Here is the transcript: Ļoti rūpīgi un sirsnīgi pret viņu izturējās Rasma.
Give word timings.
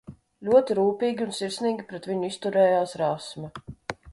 Ļoti 0.47 0.77
rūpīgi 0.79 1.23
un 1.27 1.35
sirsnīgi 1.41 1.85
pret 1.91 2.09
viņu 2.13 2.31
izturējās 2.33 2.97
Rasma. 3.03 3.53